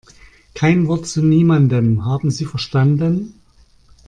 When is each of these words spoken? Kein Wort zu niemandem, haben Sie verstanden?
Kein 0.55 0.87
Wort 0.87 1.05
zu 1.05 1.21
niemandem, 1.21 2.05
haben 2.05 2.31
Sie 2.31 2.45
verstanden? 2.45 3.39